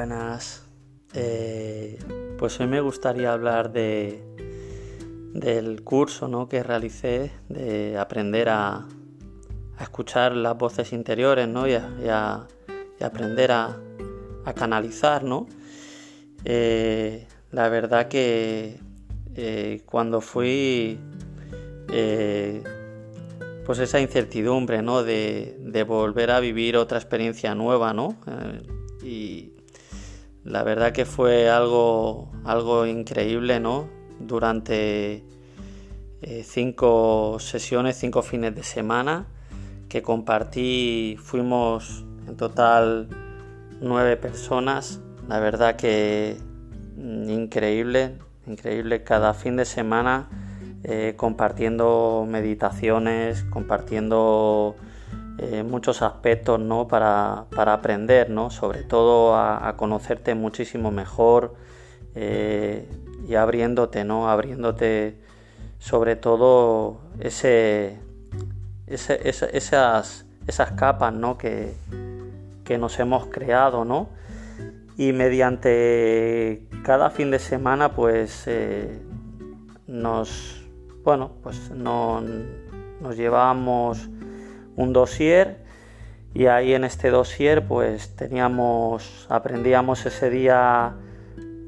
[0.00, 0.62] buenas.
[1.12, 1.98] Eh,
[2.38, 4.24] pues hoy me gustaría hablar de,
[5.34, 6.48] del curso ¿no?
[6.48, 8.88] que realicé de aprender a,
[9.78, 11.68] escuchar las voces interiores ¿no?
[11.68, 12.48] y, a,
[12.98, 13.76] aprender a,
[14.54, 15.22] canalizar.
[15.22, 15.46] ¿no?
[16.46, 18.80] Eh, la verdad que
[19.34, 20.98] eh, cuando fui,
[23.66, 25.02] pues esa incertidumbre ¿no?
[25.02, 28.16] de, de, volver a vivir otra experiencia nueva, ¿no?
[29.02, 29.59] y
[30.44, 33.88] la verdad que fue algo, algo increíble, ¿no?
[34.18, 35.24] Durante
[36.22, 39.26] eh, cinco sesiones, cinco fines de semana
[39.88, 43.08] que compartí, fuimos en total
[43.80, 46.36] nueve personas, la verdad que
[46.96, 50.28] mm, increíble, increíble cada fin de semana
[50.84, 54.76] eh, compartiendo meditaciones, compartiendo
[55.42, 56.86] eh, muchos aspectos ¿no?
[56.86, 58.50] para, aprender, ¿no?
[58.50, 61.54] sobre todo a, conocerte muchísimo mejor
[62.14, 62.86] eh,
[63.26, 64.28] y abriéndote, ¿no?
[64.28, 65.18] abriéndote
[65.78, 67.98] sobre todo ese,
[68.86, 71.38] esas, esas capas ¿no?
[71.38, 71.74] que,
[72.64, 74.10] que nos hemos creado ¿no?
[74.98, 79.00] y mediante cada fin de semana pues eh,
[79.86, 80.62] nos
[81.02, 82.22] bueno pues no,
[83.00, 84.10] nos llevamos
[84.76, 85.58] un dossier
[86.32, 90.94] y ahí en este dossier pues teníamos, aprendíamos ese día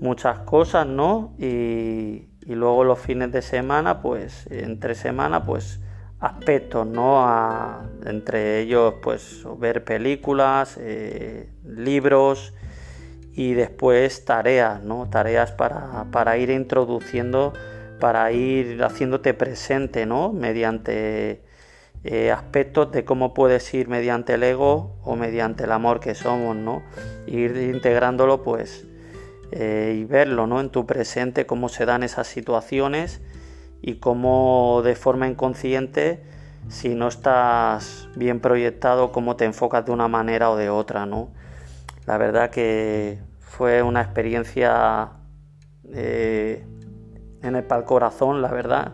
[0.00, 1.34] muchas cosas, ¿no?
[1.38, 5.80] Y, luego los fines de semana, pues entre semana, pues
[6.20, 7.24] aspectos, ¿no?
[8.04, 12.52] entre ellos, pues ver películas, eh, libros
[13.32, 15.08] y después tareas, ¿no?
[15.08, 17.52] Tareas para, para ir introduciendo,
[18.00, 20.32] para ir haciéndote presente, ¿no?
[20.32, 21.42] Mediante
[22.04, 26.56] eh, aspectos de cómo puedes ir mediante el ego o mediante el amor que somos,
[26.56, 26.82] ¿no?
[27.26, 28.86] Ir integrándolo, pues,
[29.52, 30.60] eh, y verlo, ¿no?
[30.60, 33.20] En tu presente, cómo se dan esas situaciones
[33.82, 36.24] y cómo de forma inconsciente,
[36.68, 41.30] si no estás bien proyectado, cómo te enfocas de una manera o de otra, ¿no?
[42.06, 45.10] La verdad que fue una experiencia
[45.92, 46.64] eh,
[47.42, 48.92] en el pal corazón, la verdad,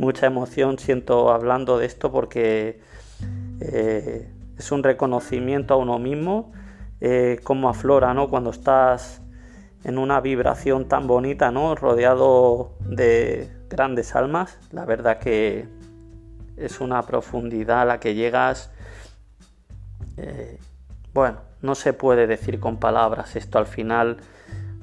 [0.00, 2.80] mucha emoción siento hablando de esto porque
[3.60, 6.52] eh, es un reconocimiento a uno mismo,
[7.02, 8.30] eh, como aflora, ¿no?
[8.30, 9.20] Cuando estás
[9.84, 11.74] en una vibración tan bonita, ¿no?
[11.74, 15.68] Rodeado de grandes almas, la verdad que
[16.56, 18.70] es una profundidad a la que llegas.
[20.16, 20.58] Eh,
[21.12, 24.16] bueno, no se puede decir con palabras esto al final.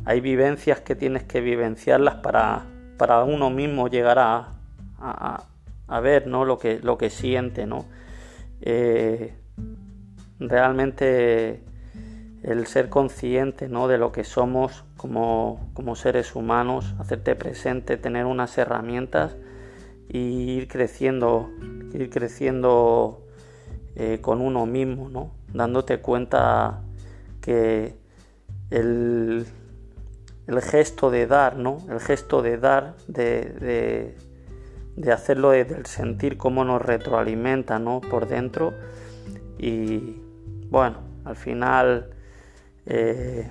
[0.05, 2.65] Hay vivencias que tienes que vivenciarlas para,
[2.97, 4.56] para uno mismo llegar a,
[4.99, 6.45] a, ver ¿no?
[6.45, 7.65] lo, que, lo que siente.
[7.65, 7.85] ¿no?
[8.61, 9.33] Eh,
[10.39, 11.63] realmente
[12.43, 13.87] el ser consciente ¿no?
[13.87, 19.35] de lo que somos como, como, seres humanos, hacerte presente, tener unas herramientas
[20.09, 21.49] y ir creciendo,
[21.93, 23.25] ir creciendo
[23.95, 25.31] eh, con uno mismo, ¿no?
[25.53, 26.81] dándote cuenta
[27.41, 27.95] que
[28.69, 29.45] el,
[30.47, 31.79] el gesto de dar, ¿no?
[31.89, 34.17] el gesto de dar, de, de
[35.11, 38.01] hacerlo desde el sentir cómo nos retroalimenta ¿no?
[38.01, 38.73] por dentro
[39.57, 40.21] y
[40.69, 42.09] bueno, al final,
[42.85, 43.49] eh,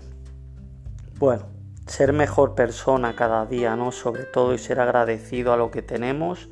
[1.19, 1.45] bueno,
[1.87, 3.93] ser mejor persona cada día, ¿no?
[3.93, 6.49] Sobre todo y ser agradecido a lo que tenemos.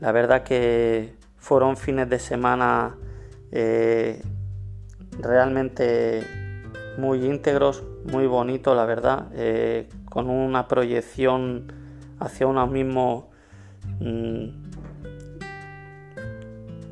[0.00, 2.96] La verdad que fueron fines de semana
[3.50, 4.22] eh,
[5.18, 6.26] realmente
[6.98, 11.72] muy íntegros, muy bonitos, la verdad, eh, con una proyección
[12.20, 13.31] hacia uno mismo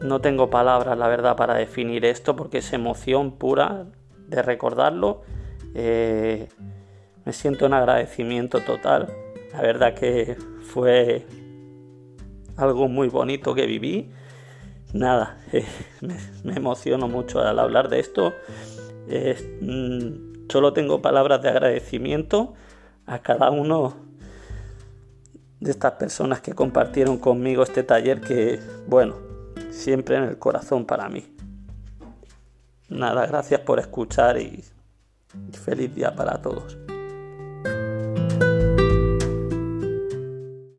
[0.02, 3.86] no tengo palabras, la verdad, para definir esto porque es emoción pura
[4.28, 5.22] de recordarlo.
[5.74, 6.48] Eh,
[7.24, 9.08] me siento en agradecimiento total.
[9.52, 11.26] La verdad que fue
[12.56, 14.10] algo muy bonito que viví.
[14.92, 15.64] Nada, eh,
[16.00, 18.34] me, emociono mucho al hablar de esto.
[19.60, 22.54] Mm, solo tengo palabras de agradecimiento
[23.06, 23.96] a cada uno
[25.60, 29.16] de estas personas que compartieron conmigo este taller que, bueno,
[29.70, 31.24] siempre en el corazón para mí.
[32.88, 34.64] Nada, gracias por escuchar y
[35.52, 36.79] feliz día para todos.